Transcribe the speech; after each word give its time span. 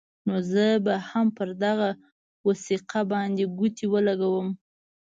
نو 0.27 0.35
زه 0.51 0.65
به 0.85 0.93
هم 1.09 1.27
پر 1.37 1.49
دغه 1.63 1.89
وثیقه 2.47 3.01
باندې 3.11 3.43
ګوتې 3.57 3.85
ولګوم. 3.93 4.49